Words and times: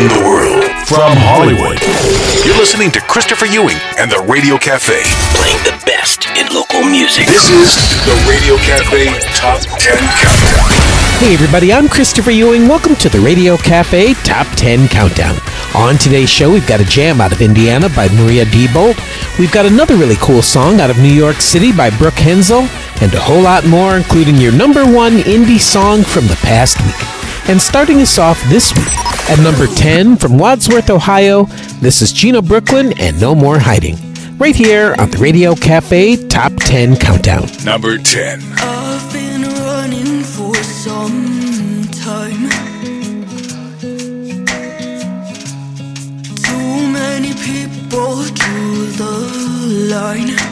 around 0.00 0.16
the 0.16 0.24
world. 0.24 0.64
From 0.88 1.12
Hollywood. 1.28 1.78
You're 2.44 2.56
listening 2.56 2.90
to 2.92 3.00
Christopher 3.00 3.46
Ewing 3.46 3.76
and 3.98 4.10
the 4.10 4.24
Radio 4.26 4.56
Cafe. 4.56 5.02
Playing 5.36 5.60
the 5.62 5.76
best 5.84 6.26
in 6.40 6.48
local 6.54 6.82
music. 6.82 7.26
This 7.26 7.50
is 7.50 7.76
the 8.08 8.16
Radio 8.28 8.56
Cafe 8.64 9.12
Top 9.36 9.60
10 9.60 9.92
Countdown. 10.16 10.68
Hey 11.20 11.34
everybody, 11.34 11.72
I'm 11.72 11.88
Christopher 11.88 12.30
Ewing. 12.30 12.66
Welcome 12.66 12.96
to 12.96 13.08
the 13.10 13.20
Radio 13.20 13.56
Cafe 13.58 14.14
Top 14.24 14.46
10 14.56 14.88
Countdown. 14.88 15.36
On 15.74 15.98
today's 15.98 16.30
show, 16.30 16.50
we've 16.50 16.66
got 16.66 16.80
a 16.80 16.84
jam 16.84 17.20
out 17.20 17.32
of 17.32 17.42
Indiana 17.42 17.88
by 17.90 18.08
Maria 18.08 18.46
Diebold. 18.46 18.96
We've 19.38 19.52
got 19.52 19.66
another 19.66 19.96
really 19.96 20.16
cool 20.16 20.40
song 20.40 20.80
out 20.80 20.90
of 20.90 20.98
New 20.98 21.12
York 21.12 21.36
City 21.36 21.72
by 21.72 21.90
Brooke 21.90 22.18
Hensel, 22.18 22.62
and 23.02 23.12
a 23.12 23.20
whole 23.20 23.42
lot 23.42 23.66
more, 23.66 23.96
including 23.96 24.36
your 24.36 24.52
number 24.52 24.84
one 24.84 25.18
indie 25.18 25.60
song 25.60 26.02
from 26.02 26.26
the 26.26 26.36
past 26.36 26.80
week. 26.86 27.19
And 27.50 27.60
starting 27.60 28.00
us 28.00 28.16
off 28.16 28.40
this 28.44 28.72
week, 28.76 28.86
at 29.28 29.40
number 29.42 29.66
10 29.66 30.18
from 30.18 30.38
Wadsworth, 30.38 30.88
Ohio, 30.88 31.46
this 31.80 32.00
is 32.00 32.12
Gino 32.12 32.40
Brooklyn 32.40 32.96
and 33.00 33.20
No 33.20 33.34
More 33.34 33.58
Hiding, 33.58 33.96
right 34.38 34.54
here 34.54 34.94
on 35.00 35.10
the 35.10 35.18
Radio 35.18 35.56
Cafe 35.56 36.28
Top 36.28 36.52
10 36.58 36.96
Countdown. 36.98 37.48
Number 37.64 37.98
10. 37.98 38.40
I've 38.56 39.12
been 39.12 39.42
running 39.42 40.22
for 40.22 40.54
some 40.62 41.88
time. 41.90 42.48
Too 46.36 46.92
many 46.92 47.34
people 47.34 48.22
drew 48.26 48.86
the 48.92 49.90
line. 49.90 50.49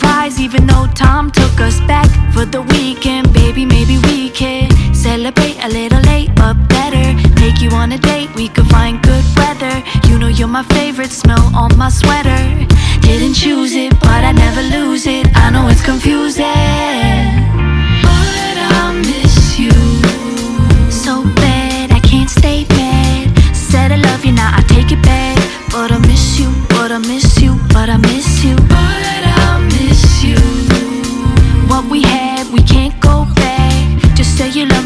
Prize, 0.00 0.40
even 0.40 0.66
though 0.66 0.86
time 0.94 1.30
took 1.30 1.60
us 1.60 1.78
back 1.80 2.08
for 2.34 2.44
the 2.44 2.62
weekend. 2.62 3.32
Baby, 3.32 3.64
maybe 3.64 3.98
we 4.08 4.30
can 4.30 4.68
celebrate 4.94 5.58
a 5.62 5.68
little 5.68 6.00
late, 6.12 6.34
but 6.34 6.54
better. 6.68 7.06
Take 7.36 7.60
you 7.60 7.70
on 7.70 7.92
a 7.92 7.98
date, 7.98 8.34
we 8.34 8.48
could 8.48 8.66
find 8.66 9.02
good 9.02 9.24
weather. 9.36 9.82
You 10.08 10.18
know 10.18 10.28
you're 10.28 10.48
my 10.60 10.64
favorite 10.64 11.10
smell 11.10 11.44
on 11.54 11.76
my 11.76 11.90
sweater. 11.90 12.40
Didn't 13.00 13.34
choose 13.34 13.74
it, 13.74 13.92
but 14.00 14.24
I 14.30 14.32
never 14.32 14.62
lose 14.62 15.06
it. 15.06 15.26
I 15.34 15.50
know 15.50 15.68
it's 15.68 15.84
confusing. 15.84 16.44
But 18.06 18.56
I 18.80 18.92
miss 19.08 19.58
you 19.58 19.72
so 20.90 21.24
bad, 21.42 21.92
I 21.92 22.00
can't 22.00 22.30
stay 22.30 22.66
mad. 22.70 23.36
Said 23.54 23.92
I 23.92 23.96
love 23.96 24.24
you, 24.24 24.32
now 24.32 24.50
I 24.54 24.62
take 24.62 24.92
it 24.92 25.02
back. 25.02 25.39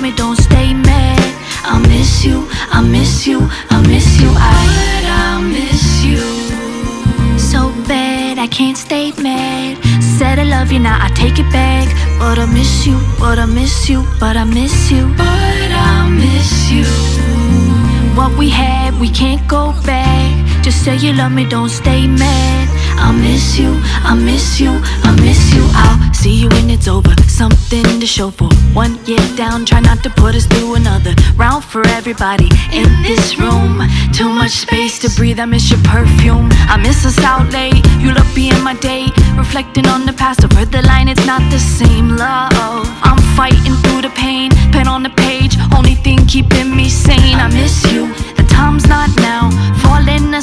Me, 0.04 0.12
don't 0.16 0.36
stay 0.36 0.74
mad. 0.74 1.18
I 1.64 1.78
miss 1.88 2.24
you, 2.24 2.46
I 2.70 2.82
miss 2.82 3.26
you, 3.26 3.38
I 3.70 3.80
miss 3.88 4.20
you. 4.20 4.30
I, 4.36 4.52
but 4.76 5.04
I 5.24 5.40
miss 5.40 6.04
you 6.04 6.22
so 7.38 7.72
bad, 7.88 8.38
I 8.38 8.46
can't 8.46 8.76
stay 8.76 9.12
mad. 9.22 9.78
Said 10.02 10.38
I 10.38 10.44
love 10.44 10.70
you, 10.72 10.78
now 10.78 10.98
I 11.00 11.08
take 11.22 11.38
it 11.38 11.50
back. 11.50 11.88
But 12.18 12.38
I 12.38 12.46
miss 12.46 12.86
you, 12.86 12.98
but 13.18 13.38
I 13.38 13.46
miss 13.46 13.88
you, 13.88 14.04
but 14.20 14.36
I 14.36 14.44
miss 14.44 14.90
you. 14.90 15.04
But 15.16 15.70
I 15.72 16.08
miss 16.22 16.70
you. 16.70 16.84
What 18.18 18.36
we 18.36 18.50
had, 18.50 18.90
we 19.00 19.08
can't 19.08 19.46
go 19.48 19.72
back. 19.86 20.32
Just 20.62 20.84
say 20.84 20.96
you 20.96 21.12
love 21.14 21.32
me, 21.32 21.48
don't 21.48 21.70
stay 21.70 22.06
mad. 22.06 22.68
I 22.98 23.10
miss 23.12 23.58
you, 23.58 23.72
I 24.10 24.14
miss 24.14 24.60
you, 24.60 24.72
I 25.08 25.10
miss 25.24 25.54
you. 25.54 25.64
I'll 25.72 26.13
see 26.24 26.40
you 26.42 26.48
when 26.56 26.70
it's 26.70 26.88
over. 26.88 27.14
Something 27.28 27.84
to 28.00 28.06
show 28.06 28.30
for. 28.30 28.48
One 28.72 28.94
year 29.04 29.26
down, 29.36 29.66
try 29.66 29.80
not 29.80 30.02
to 30.04 30.10
put 30.10 30.34
us 30.34 30.46
through 30.46 30.76
another 30.76 31.12
round 31.36 31.62
for 31.62 31.82
everybody 31.98 32.48
in 32.80 32.88
this 33.02 33.38
room. 33.38 33.72
Too 34.18 34.30
much 34.40 34.54
space 34.66 34.98
to 35.02 35.08
breathe, 35.16 35.38
I 35.38 35.44
miss 35.44 35.70
your 35.70 35.82
perfume. 35.94 36.48
I 36.74 36.76
miss 36.86 37.04
us 37.04 37.18
out 37.32 37.52
late, 37.52 37.84
you 38.00 38.08
love 38.18 38.30
being 38.34 38.62
my 38.68 38.74
date. 38.90 39.12
Reflecting 39.36 39.86
on 39.86 40.06
the 40.06 40.14
past, 40.14 40.42
I've 40.44 40.52
heard 40.52 40.72
the 40.72 40.82
line, 40.90 41.08
it's 41.08 41.26
not 41.26 41.42
the 41.50 41.58
same 41.58 42.08
love. 42.16 42.86
I'm 43.08 43.20
fighting 43.36 43.76
through 43.82 44.02
the 44.06 44.14
pain, 44.24 44.48
pen 44.72 44.88
on 44.88 45.02
the 45.02 45.14
page, 45.26 45.54
only 45.76 45.94
thing 46.04 46.24
keeping 46.26 46.74
me 46.74 46.88
sane. 46.88 47.38
I 47.46 47.48
miss 47.48 47.76
you, 47.92 48.02
the 48.38 48.46
time's 48.48 48.86
not 48.86 49.10
now. 49.30 49.50
Falling 49.82 50.33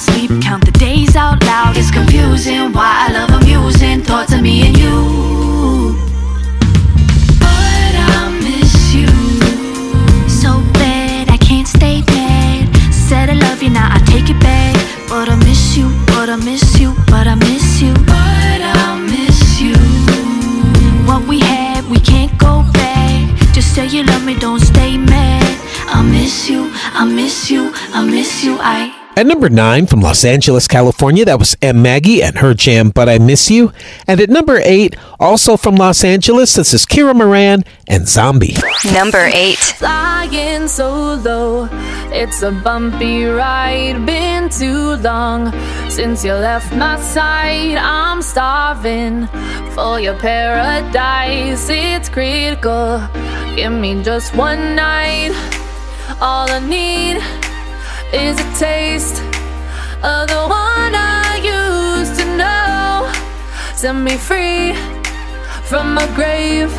At 29.21 29.27
number 29.27 29.49
nine 29.49 29.85
from 29.85 30.01
Los 30.01 30.25
Angeles, 30.25 30.67
California, 30.67 31.23
that 31.25 31.37
was 31.37 31.55
M. 31.61 31.83
Maggie 31.83 32.23
and 32.23 32.39
her 32.39 32.55
jam, 32.55 32.89
But 32.89 33.07
I 33.07 33.19
Miss 33.19 33.51
You. 33.51 33.71
And 34.07 34.19
at 34.19 34.31
number 34.31 34.59
eight, 34.63 34.95
also 35.19 35.57
from 35.57 35.75
Los 35.75 36.03
Angeles, 36.03 36.55
this 36.55 36.73
is 36.73 36.87
Kira 36.87 37.13
Moran 37.15 37.63
and 37.87 38.07
Zombie. 38.07 38.55
Number 38.91 39.29
8. 39.31 39.57
Flying 39.59 40.67
so 40.67 41.13
low, 41.23 41.69
it's 42.11 42.41
a 42.41 42.49
bumpy 42.49 43.25
ride. 43.25 44.07
Been 44.07 44.49
too 44.49 44.95
long 44.95 45.51
since 45.87 46.25
you 46.25 46.33
left 46.33 46.73
my 46.73 46.99
side. 46.99 47.77
I'm 47.77 48.23
starving 48.23 49.27
for 49.75 49.99
your 49.99 50.17
paradise. 50.17 51.69
It's 51.69 52.09
critical. 52.09 53.07
Give 53.55 53.71
me 53.71 54.01
just 54.01 54.35
one 54.35 54.75
night. 54.75 55.33
All 56.19 56.49
I 56.49 56.57
need 56.57 57.50
is 58.13 58.39
a 58.39 58.59
taste 58.59 59.21
of 60.03 60.27
the 60.27 60.45
one 60.47 60.93
I 60.95 61.39
used 61.41 62.19
to 62.19 62.25
know. 62.37 63.11
Set 63.75 63.93
me 63.93 64.17
free 64.17 64.73
from 65.63 65.93
my 65.93 66.05
grave. 66.15 66.71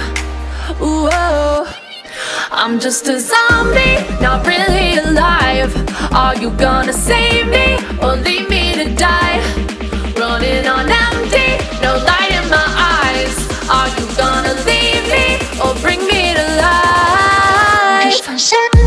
I'm 2.64 2.78
just 2.78 3.08
a 3.08 3.18
zombie, 3.18 3.96
not 4.20 4.46
really 4.46 4.96
alive. 4.98 5.74
Are 6.12 6.36
you 6.36 6.50
gonna 6.50 6.92
save 6.92 7.48
me 7.48 7.76
or 8.02 8.14
leave 8.16 8.48
me 8.48 8.74
to 8.74 8.94
die? 8.94 9.40
Running 10.16 10.66
on 10.66 10.88
empty, 10.88 11.58
no 11.82 11.96
light 12.08 12.30
in 12.30 12.48
my 12.50 12.64
eyes. 13.02 13.34
Are 13.68 13.88
you 13.98 14.06
gonna 14.16 14.54
leave 14.64 15.04
me 15.10 15.38
or 15.60 15.74
bring 15.80 16.06
me 16.06 16.34
to 16.34 16.44
life? 16.60 18.81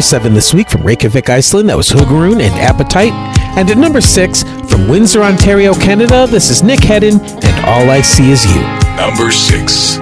number 0.00 0.08
seven 0.08 0.32
this 0.32 0.54
week 0.54 0.70
from 0.70 0.82
Reykjavik, 0.82 1.28
Iceland, 1.28 1.68
that 1.68 1.76
was 1.76 1.90
Hugaroon 1.90 2.40
and 2.40 2.54
Appetite. 2.54 3.12
And 3.58 3.68
at 3.70 3.76
number 3.76 4.00
six 4.00 4.44
from 4.70 4.88
Windsor, 4.88 5.22
Ontario, 5.22 5.74
Canada, 5.74 6.26
this 6.26 6.48
is 6.48 6.62
Nick 6.62 6.80
Hedden 6.80 7.20
and 7.20 7.66
All 7.66 7.90
I 7.90 8.00
See 8.00 8.30
Is 8.30 8.46
You. 8.46 8.62
Number 8.96 9.30
six. 9.30 9.96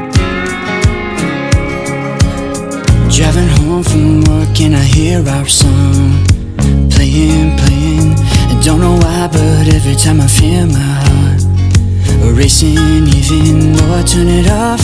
Driving 3.10 3.48
home 3.58 3.82
from 3.82 4.20
work 4.30 4.60
and 4.60 4.76
I 4.76 4.84
hear 4.84 5.18
our 5.30 5.48
song 5.48 6.22
playing, 6.94 7.58
playing. 7.58 8.14
I 8.54 8.60
don't 8.62 8.78
know 8.78 8.94
why, 9.02 9.28
but 9.32 9.74
every 9.74 9.96
time 9.96 10.20
I 10.20 10.28
feel 10.28 10.66
my 10.66 10.78
heart 10.78 11.42
racing, 12.38 12.78
even 13.18 13.72
though 13.72 13.94
I 13.98 14.02
turn 14.04 14.28
it 14.28 14.48
off, 14.48 14.80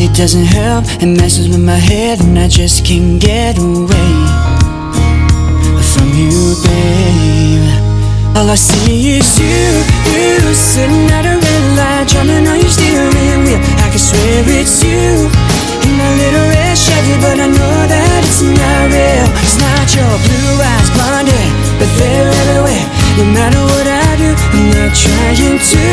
it 0.00 0.12
doesn't 0.16 0.44
help. 0.44 0.84
It 1.00 1.06
messes 1.06 1.48
with 1.48 1.64
my 1.64 1.78
head, 1.78 2.20
and 2.20 2.36
I 2.36 2.48
just 2.48 2.84
can't 2.84 3.20
get 3.20 3.58
away 3.58 4.25
you, 6.16 6.56
babe. 6.64 7.68
All 8.36 8.48
I 8.48 8.56
see 8.56 9.20
is 9.20 9.28
you, 9.38 9.68
you 10.12 10.54
sitting 10.54 11.08
at 11.12 11.24
a 11.24 11.36
red 11.36 11.64
light, 11.76 12.08
drumming 12.08 12.48
on 12.48 12.56
your 12.60 12.72
steering 12.72 13.44
wheel. 13.44 13.60
I 13.84 13.88
can 13.92 14.00
swear 14.00 14.44
it's 14.60 14.84
you 14.84 15.28
in 15.84 15.92
my 15.96 16.10
little 16.20 16.46
red 16.52 16.76
Chevy, 16.76 17.16
but 17.20 17.36
I 17.40 17.48
know 17.48 17.78
that 17.92 18.20
it's 18.24 18.40
not 18.44 18.82
real. 18.92 19.28
It's 19.44 19.56
not 19.60 19.86
your 19.96 20.14
blue 20.24 20.56
eyes, 20.60 20.88
blonde 20.96 21.28
hair, 21.28 21.50
but 21.80 21.90
they're 22.00 22.32
everywhere. 22.44 22.86
No 23.16 23.24
matter 23.32 23.60
what 23.60 23.86
I 23.88 24.08
do, 24.20 24.30
I'm 24.56 24.68
not 24.72 24.92
trying 24.92 25.56
to, 25.56 25.84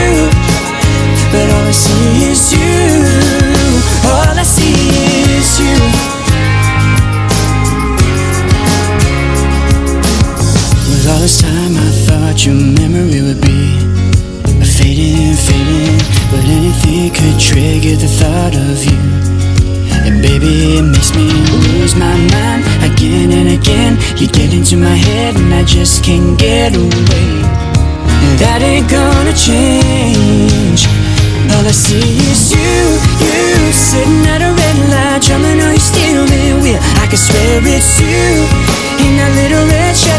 but 1.31 1.45
all 1.51 1.67
I 1.67 1.75
see 1.75 2.31
is 2.31 2.43
you. 2.51 3.03
All 4.07 4.35
I 4.35 4.43
see. 4.43 4.82
Cause 11.03 11.11
all 11.11 11.19
this 11.19 11.41
time 11.41 11.75
I 11.75 11.91
thought 12.07 12.45
your 12.45 12.55
memory 12.55 13.19
would 13.19 13.41
be 13.43 13.75
fading 14.63 15.35
and 15.35 15.35
fading 15.35 15.99
But 16.31 16.47
anything 16.47 17.11
could 17.11 17.35
trigger 17.35 17.99
the 17.99 18.07
thought 18.07 18.55
of 18.55 18.79
you. 18.79 18.95
And 20.07 20.23
baby 20.23 20.79
it 20.79 20.87
makes 20.87 21.11
me 21.11 21.27
lose 21.27 21.99
my 21.99 22.15
mind 22.31 22.63
again 22.87 23.35
and 23.35 23.51
again. 23.51 23.99
You 24.15 24.31
get 24.31 24.55
into 24.55 24.77
my 24.77 24.95
head 24.95 25.35
and 25.35 25.53
I 25.53 25.65
just 25.65 26.05
can't 26.05 26.39
get 26.39 26.71
away. 26.71 27.31
And 28.23 28.39
that 28.39 28.63
ain't 28.63 28.87
gonna 28.87 29.35
change. 29.35 30.87
All 31.51 31.67
I 31.67 31.75
see 31.75 32.15
is 32.31 32.55
you, 32.55 32.79
you 33.19 33.73
Sitting 33.75 34.23
at 34.31 34.39
a 34.39 34.55
red 34.55 34.77
light, 34.87 35.19
drumming 35.19 35.59
on 35.59 35.75
your 35.75 35.83
steel 35.83 36.23
man 36.31 36.63
wheel. 36.63 36.79
I 37.03 37.11
can 37.11 37.19
swear 37.19 37.59
it's 37.59 37.99
you 37.99 38.47
In 39.03 39.19
that 39.19 39.31
little 39.35 39.67
red 39.67 39.91
shadow 39.91 40.12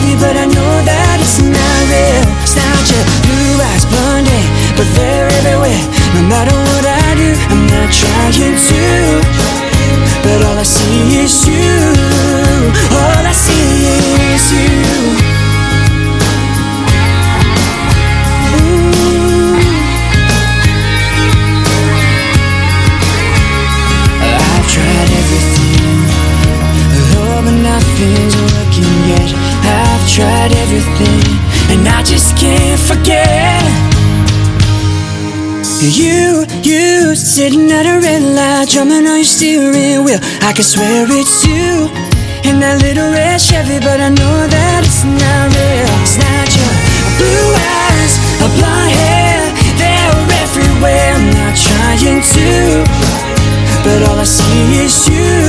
can 40.54 40.62
swear 40.62 41.06
it's 41.10 41.42
you 41.44 41.90
in 42.46 42.60
that 42.62 42.78
little 42.78 43.10
red 43.10 43.40
Chevy, 43.40 43.82
but 43.82 43.98
I 43.98 44.06
know 44.14 44.38
that 44.46 44.86
it's 44.86 45.02
not 45.02 45.50
real. 45.50 45.90
It's 46.06 46.14
not 46.14 46.46
your 46.54 46.72
blue 47.18 47.50
eyes, 47.58 48.14
or 48.38 48.50
blonde 48.54 48.94
hair. 48.94 49.50
They're 49.74 50.14
everywhere. 50.46 51.10
I'm 51.18 51.26
not 51.34 51.58
trying 51.58 52.22
to, 52.22 52.86
but 53.82 53.98
all 54.06 54.18
I 54.22 54.22
see 54.22 54.86
is 54.86 54.94
you. 55.10 55.43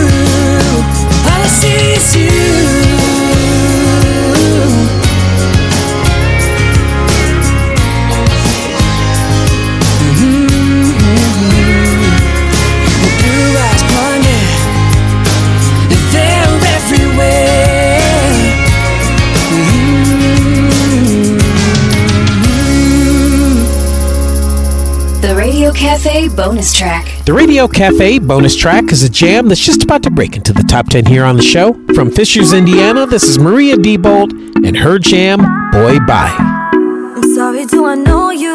Bonus 26.35 26.73
track. 26.73 27.05
The 27.25 27.33
Radio 27.33 27.67
Cafe 27.67 28.19
bonus 28.19 28.55
track 28.55 28.91
is 28.91 29.03
a 29.03 29.09
jam 29.09 29.47
that's 29.47 29.61
just 29.61 29.83
about 29.83 30.03
to 30.03 30.11
break 30.11 30.35
into 30.35 30.51
the 30.51 30.63
top 30.63 30.89
10 30.89 31.05
here 31.05 31.23
on 31.23 31.37
the 31.37 31.43
show. 31.43 31.73
From 31.93 32.11
Fishers, 32.11 32.51
Indiana, 32.51 33.05
this 33.05 33.23
is 33.23 33.39
Maria 33.39 33.77
Diebold 33.77 34.31
and 34.65 34.75
her 34.75 34.99
jam, 34.99 35.39
Boy 35.71 35.97
Bye. 36.05 36.35
I'm 36.35 37.23
sorry, 37.35 37.65
do 37.65 37.85
I 37.85 37.95
know 37.95 38.31
you? 38.31 38.53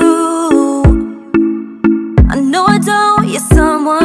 I 2.28 2.38
know 2.40 2.66
I 2.66 2.78
don't, 2.78 3.28
you're 3.28 3.40
someone 3.40 3.99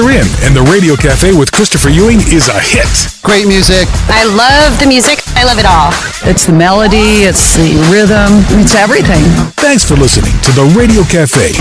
are 0.00 0.10
in, 0.10 0.24
and 0.42 0.56
the 0.56 0.62
Radio 0.72 0.96
Cafe 0.96 1.36
with 1.36 1.52
Christopher 1.52 1.90
Ewing 1.90 2.18
is 2.32 2.48
a 2.48 2.58
hit. 2.58 2.88
Great 3.22 3.46
music. 3.46 3.86
I 4.08 4.24
love 4.24 4.80
the 4.80 4.86
music. 4.86 5.20
I 5.36 5.44
love 5.44 5.58
it 5.58 5.66
all. 5.66 5.92
It's 6.24 6.46
the 6.46 6.52
melody, 6.52 7.28
it's 7.28 7.56
the 7.56 7.76
rhythm, 7.92 8.40
it's 8.60 8.74
everything. 8.74 9.22
Thanks 9.60 9.84
for 9.84 9.96
listening 9.96 10.32
to 10.42 10.52
the 10.52 10.64
Radio 10.76 11.02
Cafe. 11.04 11.52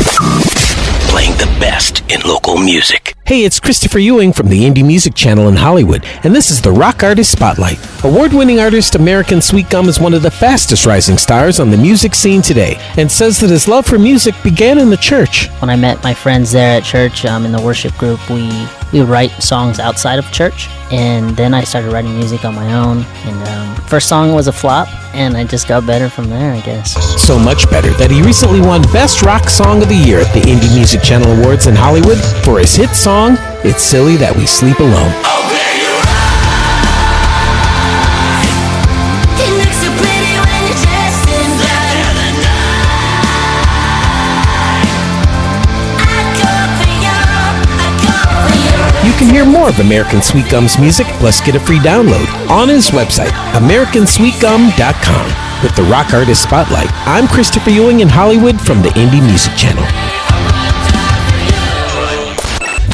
Playing 1.12 1.36
the 1.38 1.52
best 1.60 2.02
in 2.10 2.21
local 2.21 2.58
music. 2.58 3.19
Hey, 3.30 3.46
it's 3.46 3.60
Christopher 3.60 4.00
Ewing 4.00 4.34
from 4.34 4.48
the 4.48 4.62
Indie 4.63 4.84
Music 4.84 5.13
Channel 5.13 5.50
in 5.50 5.56
Hollywood, 5.56 6.04
and 6.24 6.36
this 6.36 6.50
is 6.50 6.63
the 6.63 6.72
Rock 6.72 7.04
Artist 7.04 7.32
Spotlight. 7.32 7.78
Award 8.04 8.34
winning 8.34 8.60
artist 8.60 8.96
American 8.96 9.39
Sweet 9.39 9.70
Gum 9.70 9.88
is 9.88 10.00
one 10.00 10.15
of 10.15 10.24
the 10.24 10.32
fastest 10.32 10.88
rising 10.88 11.15
stars 11.15 11.60
on 11.60 11.70
the 11.70 11.78
music 11.78 12.15
scene 12.15 12.42
today 12.42 12.78
and 12.98 13.12
says 13.12 13.39
that 13.39 13.52
his 13.52 13.68
love 13.68 13.86
for 13.86 14.00
music 14.00 14.34
began 14.44 14.80
in 14.80 14.89
the 14.89 14.98
church. 14.98 15.48
When 15.62 15.70
I 15.70 15.76
met 15.76 16.04
my 16.04 16.15
friends 16.15 16.52
there 16.52 16.78
at 16.78 16.84
church 16.84 17.24
um, 17.24 17.46
in 17.46 17.52
the 17.52 17.62
worship 17.62 17.94
group, 18.00 18.20
we, 18.32 18.50
we 18.92 19.00
would 19.02 19.10
write 19.10 19.30
songs 19.44 19.78
outside 19.78 20.18
of 20.18 20.26
church, 20.32 20.68
and 20.92 21.30
then 21.38 21.54
I 21.54 21.65
started 21.65 21.94
writing 21.94 22.15
music 22.15 22.46
on 22.46 22.56
my 22.56 22.74
own. 22.74 23.06
And 23.26 23.48
um, 23.48 23.76
first 23.86 24.10
song 24.10 24.34
was 24.34 24.48
a 24.48 24.52
flop, 24.52 24.88
and 25.13 25.36
I 25.38 25.44
just 25.44 25.68
got 25.68 25.86
better 25.86 26.10
from 26.10 26.30
there, 26.30 26.54
I 26.54 26.62
guess. 26.62 26.96
So 27.22 27.38
much 27.38 27.70
better 27.70 27.92
that 27.92 28.10
he 28.10 28.24
recently 28.24 28.62
won 28.62 28.82
Best 28.94 29.22
Rock 29.22 29.50
Song 29.50 29.84
of 29.84 29.89
the 29.89 29.96
Year 29.96 30.20
at 30.20 30.34
the 30.34 30.42
Indie 30.42 30.74
Music 30.74 31.04
Channel 31.04 31.30
Awards 31.42 31.68
in 31.68 31.76
Hollywood 31.76 32.18
for 32.44 32.60
his 32.60 32.74
hit 32.74 32.92
song, 32.92 33.19
It's 33.22 33.84
Silly 33.84 34.16
That 34.16 34.34
We 34.34 34.46
Sleep 34.46 34.80
Alone. 34.80 35.12
You 49.04 49.12
can 49.20 49.28
hear 49.28 49.46
more 49.46 49.68
of 49.68 49.80
American 49.80 50.22
Sweet 50.22 50.50
Gum's 50.50 50.80
music, 50.80 51.06
plus 51.20 51.42
get 51.42 51.56
a 51.56 51.60
free 51.60 51.80
download 51.80 52.26
on 52.50 52.70
his 52.70 52.92
website, 52.92 53.36
AmericanSweetGum.com. 53.52 55.62
With 55.62 55.76
the 55.76 55.84
Rock 55.92 56.14
Artist 56.14 56.44
Spotlight, 56.44 56.88
I'm 57.06 57.28
Christopher 57.28 57.72
Ewing 57.72 58.00
in 58.00 58.08
Hollywood 58.08 58.62
from 58.62 58.82
the 58.82 58.96
Indie 58.96 59.22
Music 59.22 59.54
Channel. 59.58 59.84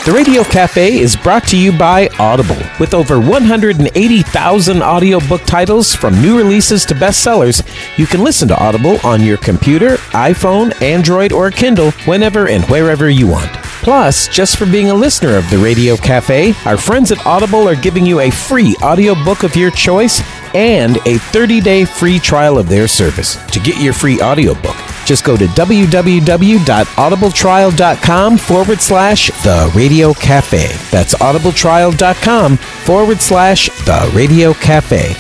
The 0.06 0.12
Radio 0.12 0.44
Cafe 0.44 1.00
is 1.00 1.16
brought 1.16 1.48
to 1.48 1.58
you 1.58 1.76
by 1.76 2.10
Audible. 2.20 2.60
With 2.80 2.94
over 2.94 3.20
180,000 3.20 4.84
audiobook 4.84 5.42
titles 5.46 5.96
from 5.96 6.22
new 6.22 6.38
releases 6.38 6.86
to 6.86 6.94
bestsellers, 6.94 7.68
you 7.98 8.06
can 8.06 8.24
listen 8.24 8.48
to 8.50 8.64
Audible 8.64 9.00
on 9.04 9.24
your 9.24 9.38
computer, 9.38 9.96
iPhone, 10.14 10.80
Android, 10.80 11.32
or 11.32 11.50
Kindle 11.50 11.90
whenever 12.06 12.48
and 12.50 12.64
wherever 12.66 13.10
you 13.10 13.26
want. 13.26 13.52
Plus, 13.82 14.28
just 14.28 14.58
for 14.58 14.68
being 14.68 14.92
a 14.92 14.94
listener 14.94 15.38
of 15.38 15.50
the 15.50 15.58
Radio 15.58 15.98
Cafe, 15.98 16.54
our 16.66 16.78
friends 16.78 17.12
at 17.12 17.26
Audible 17.26 17.68
are 17.68 17.76
giving 17.76 18.06
you 18.06 18.20
a 18.20 18.30
free 18.30 18.76
audiobook 18.84 19.42
of 19.42 19.56
your 19.56 19.72
choice 19.72 20.22
and 20.54 20.98
a 20.98 21.18
30-day 21.18 21.84
free 21.84 22.20
trial 22.20 22.60
of 22.60 22.70
their 22.70 22.88
service. 22.88 23.44
To 23.48 23.60
get 23.60 23.82
your 23.82 23.94
free 23.94 24.22
audiobook, 24.22 24.76
just 25.06 25.24
go 25.24 25.38
to 25.38 25.46
www.audibletrial.com 25.46 28.38
forward 28.38 28.82
slash 28.82 29.28
the 29.44 29.72
radio 29.76 30.14
cafe. 30.14 30.68
That's 30.92 31.14
audibletrial.com 31.16 32.58
forward 32.58 33.22
slash 33.22 33.70
the 33.86 34.12
radio 34.14 34.54
cafe. 34.54 35.16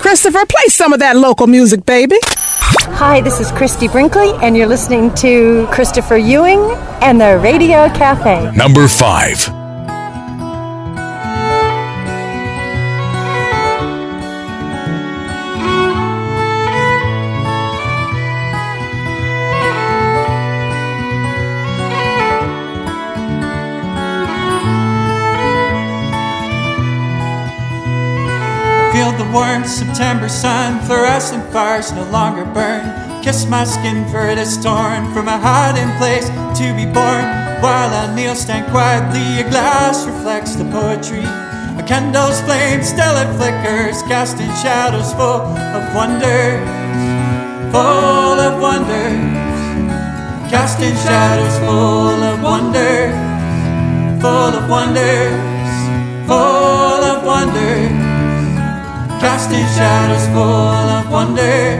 Christopher, 0.00 0.46
play 0.46 0.66
some 0.68 0.92
of 0.92 1.00
that 1.00 1.16
local 1.16 1.46
music, 1.46 1.84
baby. 1.84 2.16
Hi, 2.22 3.20
this 3.20 3.40
is 3.40 3.52
Christie 3.52 3.88
Brinkley, 3.88 4.32
and 4.42 4.56
you're 4.56 4.66
listening 4.66 5.14
to 5.16 5.66
Christopher 5.70 6.16
Ewing 6.16 6.60
and 7.02 7.20
the 7.20 7.38
Radio 7.38 7.88
Cafe. 7.90 8.50
Number 8.56 8.88
five. 8.88 9.67
September 29.68 30.30
sun, 30.30 30.80
fluorescent 30.86 31.44
fires 31.52 31.92
no 31.92 32.02
longer 32.10 32.44
burn. 32.46 33.22
Kiss 33.22 33.46
my 33.46 33.64
skin 33.64 34.08
for 34.08 34.26
it 34.26 34.38
is 34.38 34.56
torn 34.56 35.12
from 35.12 35.28
a 35.28 35.36
hiding 35.36 35.94
place 35.98 36.28
to 36.58 36.72
be 36.74 36.86
born. 36.86 37.24
While 37.60 37.92
I 37.92 38.14
kneel, 38.14 38.34
stand 38.34 38.70
quietly, 38.70 39.40
a 39.40 39.50
glass 39.50 40.06
reflects 40.06 40.56
the 40.56 40.64
poetry. 40.64 41.22
A 41.76 41.84
candle's 41.86 42.40
flame 42.42 42.82
still 42.82 43.14
it 43.18 43.28
flickers, 43.36 44.02
casting 44.08 44.48
shadows 44.64 45.12
full 45.12 45.44
of 45.76 45.94
wonders, 45.94 46.64
full 47.70 48.40
of 48.40 48.62
wonders. 48.62 49.36
Casting 50.50 50.96
shadows 51.04 51.58
full 51.58 52.22
of 52.24 52.42
wonders, 52.42 53.12
full 54.22 54.52
of 54.56 54.70
wonders, 54.70 55.47
casting 59.38 59.66
shadows 59.76 60.26
full 60.34 60.42
of 60.42 61.12
wonder. 61.12 61.78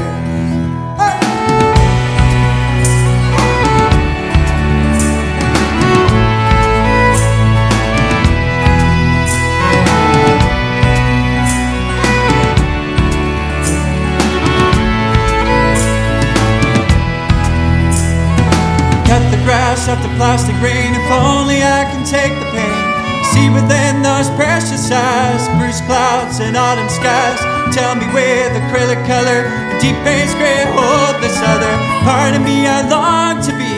Cut 19.05 19.31
the 19.33 19.37
grass 19.43 19.89
off 19.89 20.01
the 20.01 20.09
plastic 20.17 20.55
rain. 20.63 20.95
If 20.95 21.11
only 21.11 21.65
I 21.65 21.91
can 21.91 22.05
take 22.05 22.39
the 22.39 22.51
pain. 22.53 22.98
See 23.39 23.51
within 23.51 24.03
those 24.03 24.29
precious 24.31 24.91
eyes, 24.91 25.47
bruised 25.59 25.85
clouds 25.85 26.41
and 26.41 26.57
autumn 26.57 26.89
skies. 26.89 27.39
Tell 27.73 27.95
me 27.95 28.07
with 28.11 28.51
acrylic 28.51 28.99
color, 29.07 29.47
deep 29.79 29.95
haze 30.03 30.35
gray, 30.35 30.67
hold 30.75 31.23
this 31.23 31.39
other 31.47 31.75
part 32.03 32.35
of 32.35 32.43
me 32.43 32.67
I 32.67 32.83
long 32.91 33.39
to 33.47 33.53
be. 33.55 33.75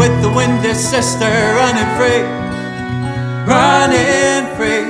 With 0.00 0.14
the 0.20 0.32
wind, 0.34 0.64
this 0.64 0.82
sister, 0.82 1.30
running 1.30 1.90
free, 1.94 2.26
running 3.46 4.50
free. 4.58 4.82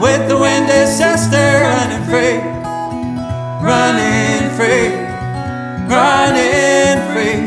With 0.00 0.22
the 0.30 0.38
wind, 0.38 0.66
this 0.66 0.96
sister, 0.96 1.46
running 1.68 2.04
free, 2.08 2.40
running 3.60 4.48
free, 4.56 4.88
running 5.84 6.96
free. 7.12 7.40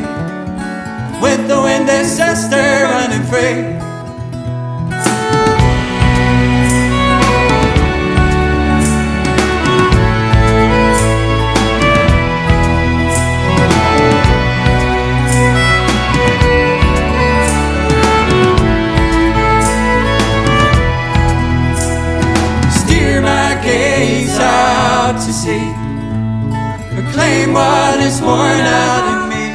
With 1.25 1.47
the 1.47 1.59
wind, 1.59 1.89
this 1.89 2.17
sister, 2.17 2.85
running 2.93 3.25
free. 3.33 3.82
What 27.53 27.99
is 27.99 28.19
worn 28.19 28.65
out 28.65 29.05
of 29.13 29.19
me. 29.29 29.45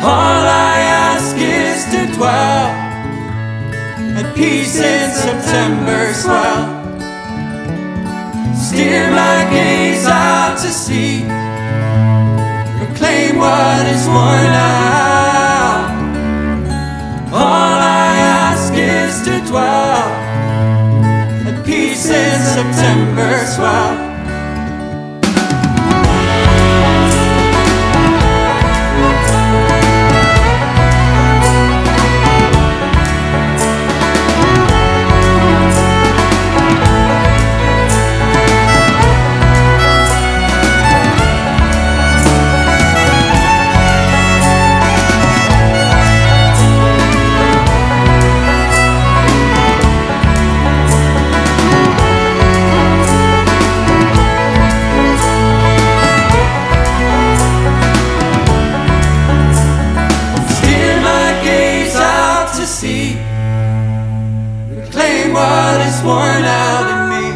All 0.00 0.44
I 0.72 0.76
ask 1.12 1.36
is 1.36 1.84
to 1.92 2.00
dwell 2.16 2.66
at 4.18 4.34
peace 4.34 4.76
in 4.78 5.10
September 5.10 6.14
swell. 6.14 6.64
Steer 8.56 9.10
my 9.10 9.38
gaze 9.50 10.06
out 10.06 10.56
to 10.62 10.70
sea. 10.70 11.26
Proclaim 12.78 13.36
what 13.36 13.84
is 13.94 14.06
worn 14.08 14.52
out. 14.56 15.88
All 17.32 17.78
I 18.00 18.10
ask 18.48 18.72
is 18.72 19.14
to 19.26 19.34
dwell 19.50 20.08
at 21.48 21.66
peace 21.66 22.06
in 22.08 22.40
September 22.56 23.44
swell. 23.54 24.07
Worn 66.18 66.44
out 66.44 66.86
in 66.94 67.02
me. 67.12 67.26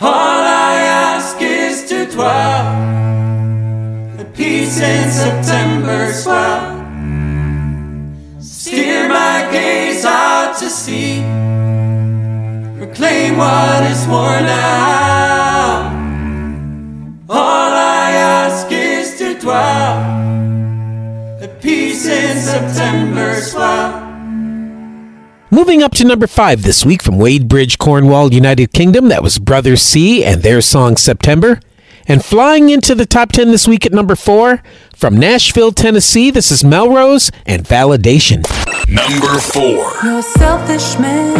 All 0.00 0.40
I 0.70 0.76
ask 1.12 1.36
is 1.42 1.84
to 1.90 2.06
dwell 2.06 2.66
at 4.18 4.32
peace 4.34 4.80
in 4.80 5.10
September's 5.10 6.22
swell. 6.22 6.62
Steer 8.40 9.10
my 9.10 9.46
gaze 9.52 10.06
out 10.06 10.56
to 10.60 10.70
sea, 10.70 11.20
reclaim 12.80 13.36
what 13.36 13.82
is 13.90 14.06
worn 14.08 14.46
out. 14.46 15.15
Moving 25.56 25.82
up 25.82 25.92
to 25.92 26.04
number 26.04 26.26
five 26.26 26.64
this 26.64 26.84
week 26.84 27.02
from 27.02 27.14
Wadebridge, 27.14 27.78
Cornwall, 27.78 28.30
United 28.34 28.74
Kingdom, 28.74 29.08
that 29.08 29.22
was 29.22 29.38
Brother 29.38 29.74
C 29.74 30.22
and 30.22 30.42
their 30.42 30.60
song 30.60 30.98
September. 30.98 31.60
And 32.06 32.22
flying 32.22 32.68
into 32.68 32.94
the 32.94 33.06
top 33.06 33.32
10 33.32 33.52
this 33.52 33.66
week 33.66 33.86
at 33.86 33.92
number 33.94 34.16
four, 34.16 34.62
from 34.94 35.16
Nashville, 35.16 35.72
Tennessee, 35.72 36.30
this 36.30 36.52
is 36.52 36.62
Melrose 36.62 37.30
and 37.46 37.64
Validation. 37.64 38.44
Number 38.86 39.38
four. 39.38 39.94
You're 40.04 40.18
a 40.18 40.22
selfish 40.22 40.98
man. 40.98 41.36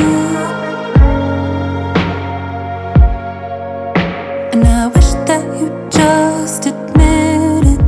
And 4.54 4.66
I 4.66 4.86
wish 4.86 5.12
that 5.28 5.44
you 5.60 5.68
just 5.90 6.64
admit 6.64 7.64
it. 7.66 7.80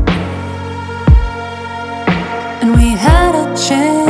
And 2.62 2.74
we 2.76 2.90
had 2.90 3.34
a 3.34 3.56
chance. 3.56 4.07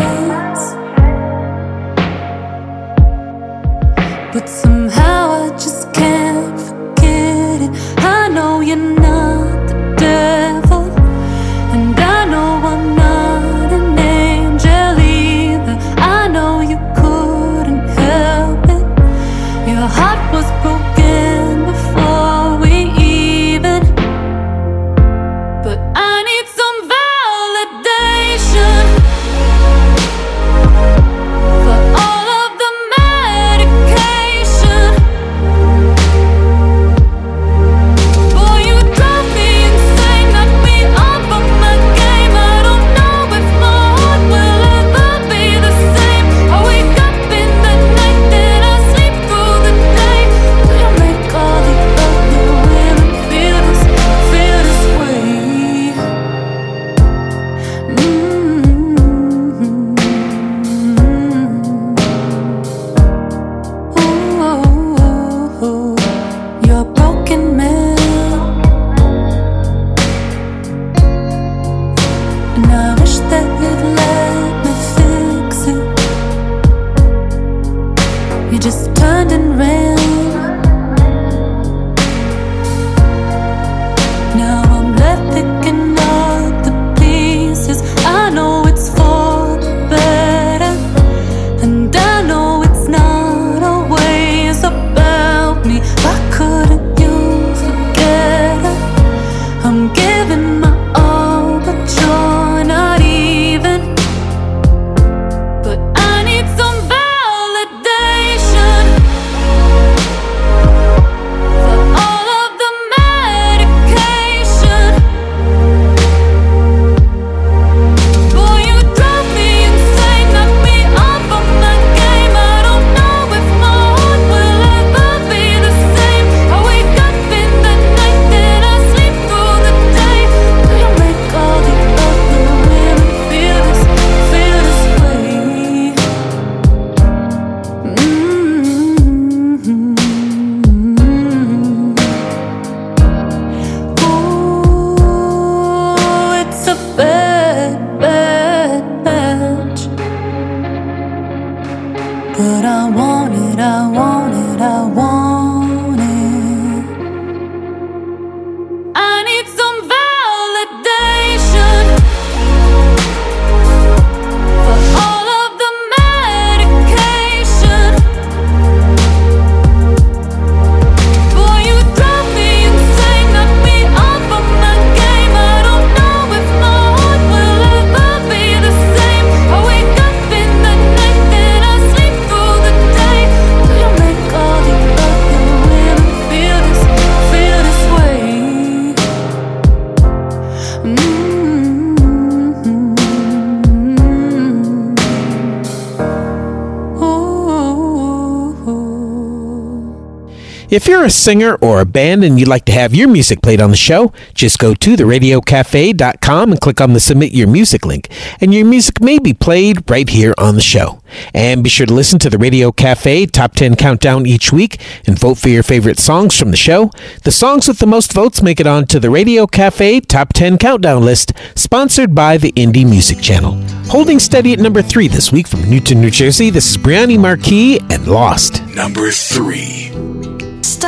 If 200.79 200.87
you're 200.87 201.05
a 201.05 201.11
singer 201.11 201.57
or 201.57 201.81
a 201.81 201.85
band 201.85 202.23
and 202.23 202.38
you'd 202.38 202.47
like 202.47 202.64
to 202.67 202.73
have 202.73 202.95
your 202.95 203.09
music 203.09 203.43
played 203.43 203.61
on 203.61 203.71
the 203.71 203.77
show, 203.77 204.12
just 204.33 204.61
go 204.61 204.75
to 204.75 204.95
theradiocafe.com 204.95 206.53
and 206.53 206.61
click 206.61 206.81
on 206.81 206.93
the 206.93 207.01
Submit 207.01 207.33
Your 207.33 207.49
Music 207.49 207.85
link, 207.85 208.07
and 208.41 208.55
your 208.55 208.64
music 208.64 209.01
may 209.01 209.19
be 209.19 209.35
played 209.35 209.91
right 209.91 210.09
here 210.09 210.35
on 210.38 210.55
the 210.55 210.61
show. 210.61 211.03
And 211.35 211.64
be 211.64 211.69
sure 211.69 211.87
to 211.87 211.93
listen 211.93 212.21
to 212.21 212.31
the 212.31 212.38
Radio 212.38 212.71
Cafe 212.71 213.27
Top 213.27 213.55
10 213.55 213.75
Countdown 213.75 214.25
each 214.25 214.53
week 214.53 214.81
and 215.05 215.19
vote 215.19 215.38
for 215.38 215.49
your 215.49 215.64
favorite 215.64 215.99
songs 215.99 216.38
from 216.38 216.53
the 216.53 216.57
show. 216.57 216.93
The 217.25 217.33
songs 217.33 217.67
with 217.67 217.81
the 217.81 217.87
most 217.88 218.12
votes 218.12 218.41
make 218.41 218.61
it 218.61 218.69
onto 218.69 219.01
the 219.01 219.11
Radio 219.11 219.49
Cafe 219.49 219.99
Top 220.03 220.33
10 220.33 220.59
Countdown 220.59 221.05
list, 221.05 221.33
sponsored 221.57 222.14
by 222.14 222.37
the 222.37 222.53
Indie 222.53 222.88
Music 222.88 223.21
Channel. 223.21 223.61
Holding 223.87 224.21
steady 224.21 224.53
at 224.53 224.61
number 224.61 224.83
three 224.83 225.09
this 225.09 225.33
week 225.33 225.49
from 225.49 225.69
Newton, 225.69 226.01
New 226.01 226.12
Jersey, 226.12 226.51
this 226.51 226.71
is 226.71 226.77
Brianni 226.77 227.19
Marquis 227.19 227.81
and 227.91 228.07
Lost. 228.07 228.64
Number 228.77 229.11
three. 229.11 229.91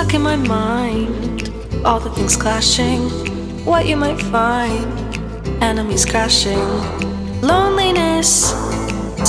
Stuck 0.01 0.15
in 0.15 0.23
my 0.23 0.37
mind, 0.37 1.53
all 1.85 2.01
the 2.01 2.09
things 2.09 2.35
clashing, 2.35 3.03
what 3.67 3.87
you 3.87 3.99
might 3.99 4.19
find, 4.19 4.87
enemies 5.63 6.07
crashing, 6.07 6.59
loneliness, 7.43 8.53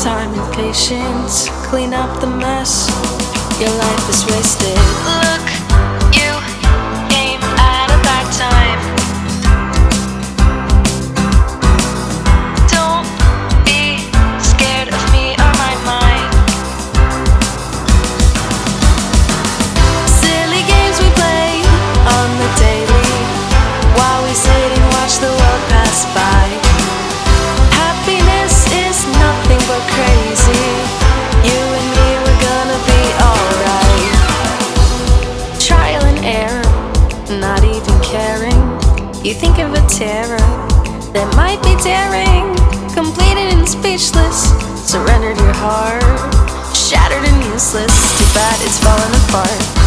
time 0.02 0.34
and 0.34 0.54
patience, 0.54 1.50
clean 1.68 1.94
up 1.94 2.22
the 2.22 2.28
mess. 2.28 2.88
Your 3.60 3.70
life 3.70 4.10
is 4.10 4.24
wasted. 4.28 4.78
Look, 5.04 5.51
Happiness 27.78 28.66
is 28.74 29.06
nothing 29.22 29.62
but 29.70 29.82
crazy. 29.94 30.66
You 31.46 31.62
and 31.78 31.88
me, 31.94 32.10
were 32.26 32.40
gonna 32.42 32.80
be 32.90 33.02
alright. 33.22 34.14
Trial 35.62 36.04
and 36.04 36.26
error, 36.26 36.66
not 37.40 37.64
even 37.64 37.94
caring. 38.02 38.58
You 39.24 39.36
think 39.36 39.60
of 39.60 39.74
a 39.74 39.88
terror 39.88 40.42
that 41.14 41.32
might 41.36 41.62
be 41.62 41.76
daring, 41.84 42.50
completed 42.96 43.54
and 43.54 43.70
speechless. 43.70 44.50
Surrendered 44.90 45.38
your 45.38 45.54
heart, 45.54 46.02
shattered 46.76 47.24
and 47.24 47.44
useless. 47.54 47.94
Too 48.18 48.26
bad 48.34 48.58
it's 48.64 48.80
falling 48.80 49.14
apart. 49.28 49.81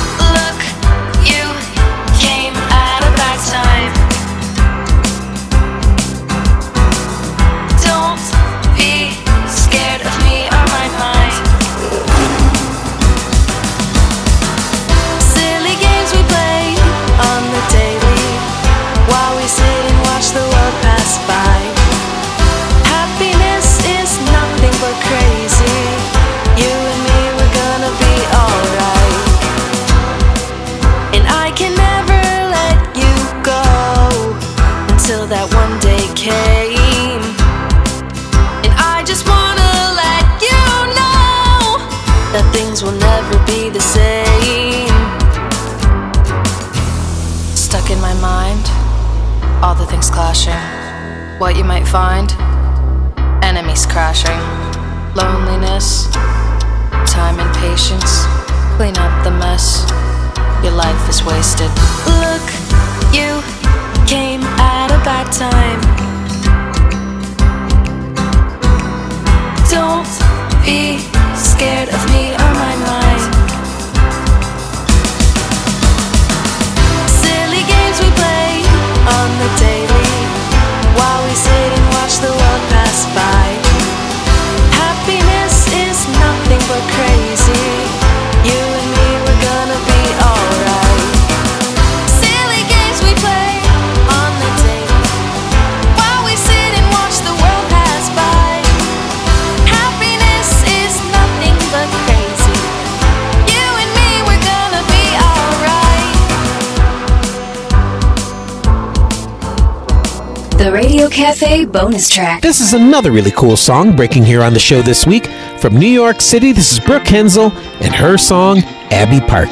Cafe 111.14 111.64
bonus 111.66 112.08
track. 112.08 112.42
This 112.42 112.60
is 112.60 112.74
another 112.74 113.12
really 113.12 113.30
cool 113.30 113.56
song 113.56 113.94
breaking 113.94 114.24
here 114.24 114.42
on 114.42 114.52
the 114.52 114.58
show 114.58 114.82
this 114.82 115.06
week. 115.06 115.28
From 115.60 115.76
New 115.76 115.86
York 115.86 116.20
City, 116.20 116.50
this 116.50 116.72
is 116.72 116.80
Brooke 116.80 117.06
Hensel 117.06 117.52
and 117.80 117.94
her 117.94 118.18
song, 118.18 118.58
Abbey 118.90 119.20
Park. 119.20 119.48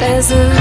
There's 0.00 0.32
a 0.32 0.53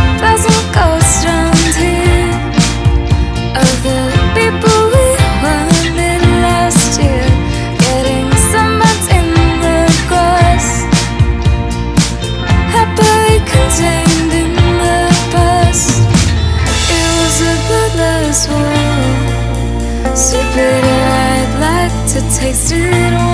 tasted 22.44 23.14
all 23.14 23.33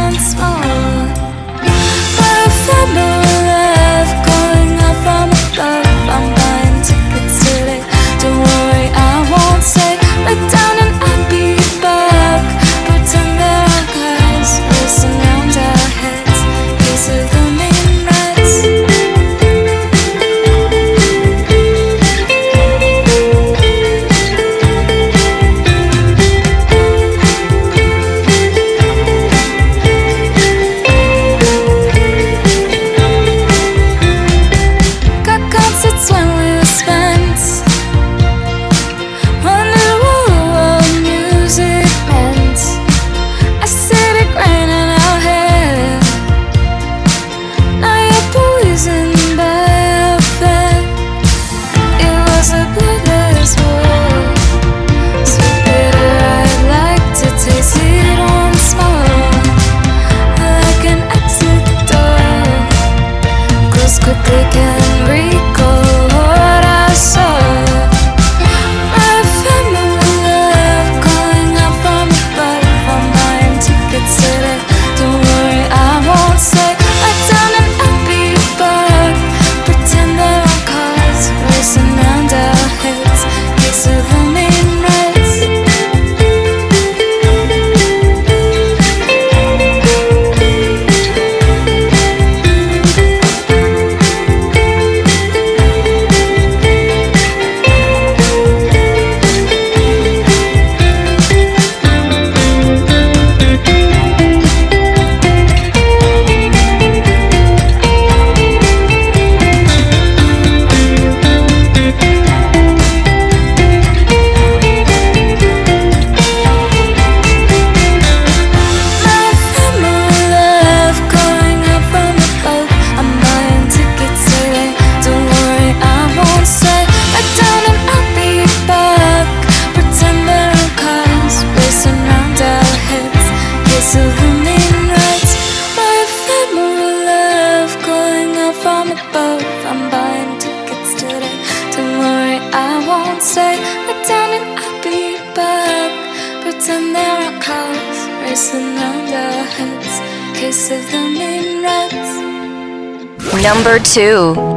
two 153.93 154.48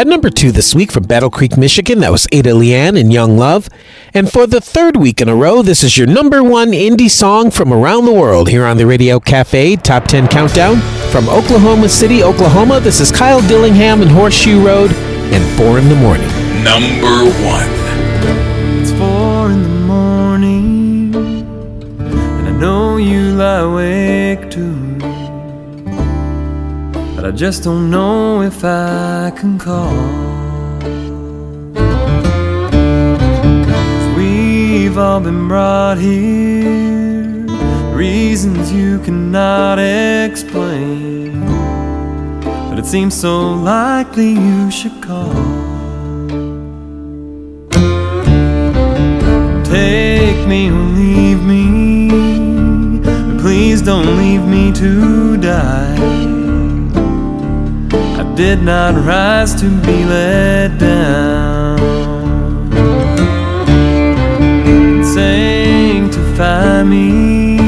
At 0.00 0.06
number 0.06 0.30
two 0.30 0.50
this 0.50 0.74
week 0.74 0.90
from 0.90 1.02
Battle 1.02 1.28
Creek, 1.28 1.58
Michigan, 1.58 1.98
that 1.98 2.10
was 2.10 2.26
Ada 2.32 2.52
Leanne 2.52 2.98
and 2.98 3.12
Young 3.12 3.36
Love. 3.36 3.68
And 4.14 4.32
for 4.32 4.46
the 4.46 4.58
third 4.58 4.96
week 4.96 5.20
in 5.20 5.28
a 5.28 5.36
row, 5.36 5.60
this 5.60 5.84
is 5.84 5.98
your 5.98 6.06
number 6.06 6.42
one 6.42 6.70
indie 6.70 7.10
song 7.10 7.50
from 7.50 7.70
around 7.70 8.06
the 8.06 8.12
world 8.14 8.48
here 8.48 8.64
on 8.64 8.78
the 8.78 8.86
Radio 8.86 9.20
Cafe 9.20 9.76
Top 9.76 10.04
10 10.04 10.28
Countdown. 10.28 10.80
From 11.10 11.28
Oklahoma 11.28 11.90
City, 11.90 12.22
Oklahoma, 12.22 12.80
this 12.80 12.98
is 12.98 13.12
Kyle 13.12 13.42
Dillingham 13.42 14.00
and 14.00 14.10
Horseshoe 14.10 14.64
Road 14.64 14.90
and 14.90 15.58
Four 15.58 15.78
in 15.78 15.90
the 15.90 15.96
Morning. 15.96 16.28
Number 16.64 17.30
one. 17.44 17.68
It's 18.80 18.92
four 18.92 19.50
in 19.50 19.62
the 19.62 19.68
morning, 19.68 21.14
and 21.14 22.48
I 22.48 22.52
know 22.52 22.96
you 22.96 23.32
lie 23.34 23.58
awake 23.58 24.50
too 24.50 24.89
I 27.30 27.32
just 27.32 27.62
don't 27.62 27.92
know 27.92 28.42
if 28.42 28.64
I 28.64 29.32
can 29.36 29.56
call. 29.56 29.94
Cause 33.70 34.16
we've 34.16 34.98
all 34.98 35.20
been 35.20 35.46
brought 35.46 35.98
here, 35.98 37.46
reasons 37.94 38.72
you 38.72 38.98
cannot 39.04 39.78
explain. 39.78 41.46
But 42.42 42.80
it 42.80 42.86
seems 42.86 43.14
so 43.14 43.52
likely 43.52 44.32
you 44.32 44.68
should 44.72 45.00
call. 45.00 45.32
Take 49.66 50.48
me 50.48 50.68
or 50.68 50.82
leave 50.98 51.44
me, 51.44 52.98
please 53.40 53.82
don't 53.82 54.16
leave 54.16 54.44
me 54.44 54.72
to 54.72 55.36
die 55.36 56.29
did 58.40 58.62
not 58.62 58.94
rise 58.94 59.54
to 59.54 59.68
be 59.82 60.02
let 60.02 60.78
down. 60.78 61.76
Sanctify 65.04 66.78
to 66.78 66.84
me, 66.86 67.58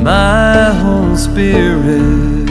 my 0.00 0.72
whole 0.82 1.16
spirit, 1.16 2.48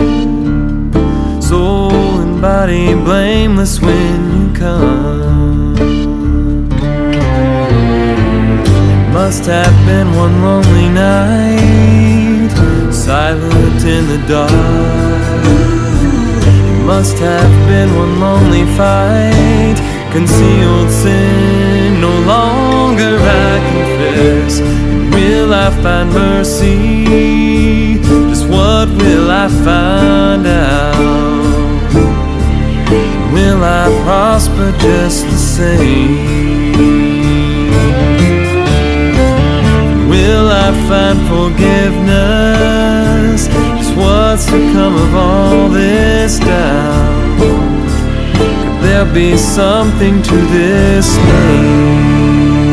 soul 1.41 1.93
and 2.23 2.41
body 2.41 2.93
blameless 2.93 3.79
when 3.79 4.19
you 4.35 4.59
come. 4.59 5.75
Must 9.13 9.45
have 9.45 9.77
been 9.85 10.13
one 10.23 10.41
lonely 10.43 10.89
night, 10.89 12.51
silent 12.91 13.81
in 13.85 14.07
the 14.07 14.25
dark 14.27 15.80
must 16.95 17.17
have 17.19 17.53
been 17.69 17.89
one 17.95 18.19
lonely 18.19 18.65
fight. 18.79 19.77
Concealed 20.15 20.89
sin, 21.01 22.01
no 22.07 22.13
longer 22.33 23.13
I 23.47 23.51
confess. 23.71 24.53
Will 25.15 25.51
I 25.65 25.67
find 25.83 26.09
mercy? 26.11 27.97
Just 28.29 28.45
what 28.55 28.87
will 29.03 29.27
I 29.43 29.47
find 29.67 30.43
out? 30.45 31.91
Will 33.35 33.61
I 33.81 33.83
prosper 34.03 34.69
just 34.87 35.21
the 35.31 35.39
same? 35.57 36.51
Will 40.13 40.47
I 40.65 40.69
find 40.89 41.19
forgiveness? 41.31 42.40
What's 44.31 44.45
to 44.45 44.71
come 44.71 44.95
of 44.95 45.13
all 45.13 45.67
this 45.67 46.39
doubt? 46.39 47.37
Could 48.37 48.81
there 48.81 49.03
be 49.13 49.35
something 49.35 50.23
to 50.23 50.35
this 50.55 51.17
name? 51.17 52.70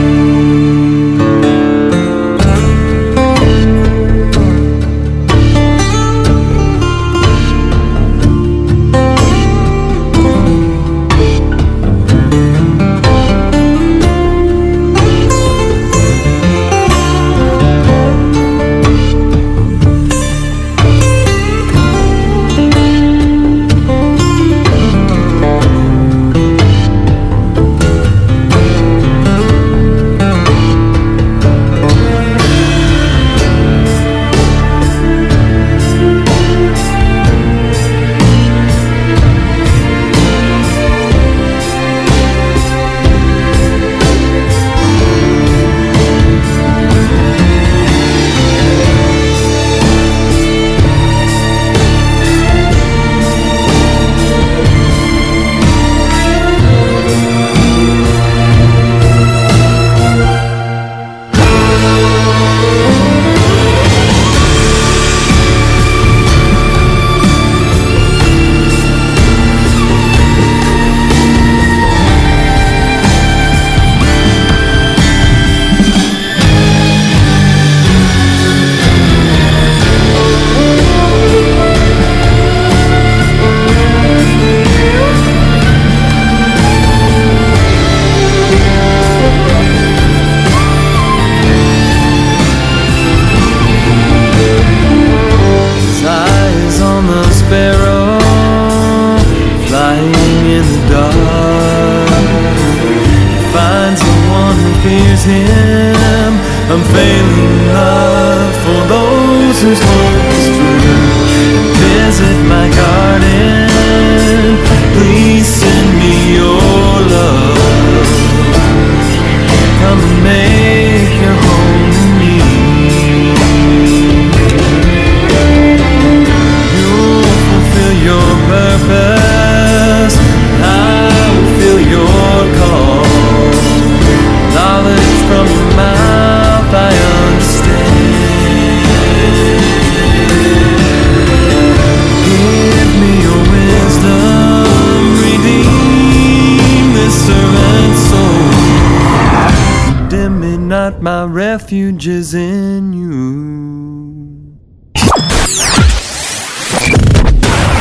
In 151.89 152.93
you. 152.93 154.59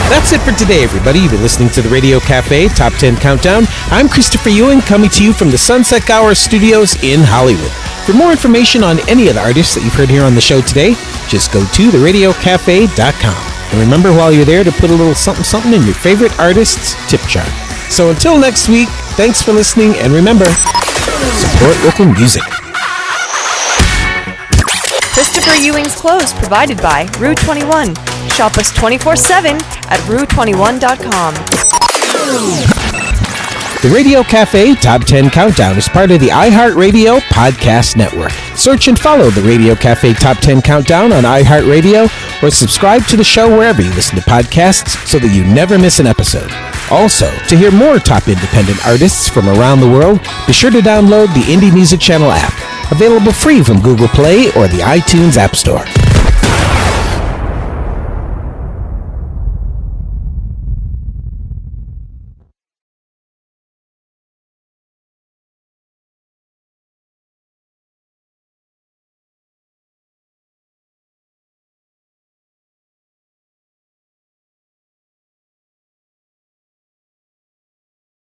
That's 0.09 0.31
it 0.31 0.39
for 0.41 0.57
today, 0.57 0.83
everybody. 0.83 1.19
You've 1.19 1.31
been 1.31 1.41
listening 1.41 1.69
to 1.71 1.81
the 1.81 1.89
Radio 1.89 2.19
Cafe 2.21 2.69
Top 2.69 2.93
10 2.93 3.17
Countdown. 3.17 3.65
I'm 3.87 4.07
Christopher 4.07 4.49
Ewing, 4.49 4.79
coming 4.79 5.09
to 5.09 5.23
you 5.23 5.33
from 5.33 5.51
the 5.51 5.57
Sunset 5.57 6.05
Gower 6.05 6.35
Studios 6.35 6.95
in 7.03 7.19
Hollywood. 7.21 7.71
For 8.05 8.13
more 8.13 8.31
information 8.31 8.81
on 8.81 8.99
any 9.09 9.27
of 9.27 9.35
the 9.35 9.41
artists 9.41 9.75
that 9.75 9.83
you've 9.83 9.93
heard 9.93 10.09
here 10.09 10.23
on 10.23 10.35
the 10.35 10.41
show 10.41 10.61
today, 10.61 10.93
just 11.27 11.51
go 11.51 11.59
to 11.59 11.89
theradiocafe.com. 11.89 13.71
And 13.71 13.79
remember 13.81 14.11
while 14.13 14.31
you're 14.31 14.45
there 14.45 14.63
to 14.63 14.71
put 14.71 14.89
a 14.89 14.95
little 14.95 15.15
something 15.15 15.43
something 15.43 15.73
in 15.73 15.83
your 15.83 15.95
favorite 15.95 16.37
artist's 16.39 16.95
tip 17.11 17.21
jar. 17.27 17.45
So 17.89 18.09
until 18.09 18.39
next 18.39 18.69
week, 18.69 18.87
thanks 19.19 19.41
for 19.41 19.51
listening, 19.51 19.95
and 19.95 20.13
remember, 20.13 20.45
support 20.45 21.75
local 21.83 22.05
music. 22.05 22.56
Christopher 25.18 25.55
Ewing's 25.55 25.95
clothes 25.95 26.32
provided 26.32 26.78
by 26.78 27.09
Rue 27.18 27.34
21. 27.34 27.95
Shop 28.30 28.55
us 28.55 28.72
24 28.72 29.15
7 29.15 29.55
at 29.55 29.99
rue21.com. 30.01 31.34
The 33.82 33.89
Radio 33.89 34.22
Cafe 34.22 34.76
Top 34.76 35.05
10 35.05 35.32
Countdown 35.32 35.76
is 35.76 35.89
part 35.89 36.11
of 36.11 36.20
the 36.20 36.28
iHeartRadio 36.28 37.18
Podcast 37.30 37.95
Network. 37.95 38.30
Search 38.55 38.88
and 38.89 38.99
follow 38.99 39.32
the 39.32 39.41
Radio 39.41 39.74
Cafe 39.74 40.13
Top 40.13 40.38
10 40.38 40.61
Countdown 40.61 41.11
on 41.11 41.24
iHeartRadio 41.24 42.43
or 42.43 42.51
subscribe 42.51 43.03
to 43.07 43.18
the 43.18 43.24
show 43.24 43.49
wherever 43.49 43.82
you 43.82 43.89
listen 43.95 44.18
to 44.18 44.22
podcasts 44.22 45.03
so 45.07 45.18
that 45.18 45.36
you 45.36 45.43
never 45.45 45.80
miss 45.80 45.99
an 45.99 46.05
episode. 46.05 46.51
Also, 46.91 47.30
to 47.47 47.57
hear 47.57 47.72
more 47.72 47.97
top 47.97 48.28
independent 48.28 48.86
artists 48.86 49.28
from 49.28 49.49
around 49.49 49.80
the 49.80 49.89
world, 49.89 50.20
be 50.45 50.53
sure 50.53 50.70
to 50.70 50.80
download 50.80 51.34
the 51.34 51.41
Indie 51.51 51.74
Music 51.74 51.99
Channel 51.99 52.32
app, 52.32 52.53
available 52.91 53.31
free 53.31 53.63
from 53.63 53.81
Google 53.81 54.07
Play 54.07 54.47
or 54.55 54.67
the 54.67 54.79
iTunes 54.79 55.38
App 55.38 55.55
Store. 55.55 55.85